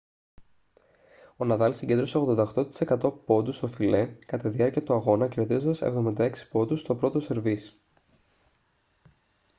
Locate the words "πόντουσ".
3.25-3.55, 6.51-6.79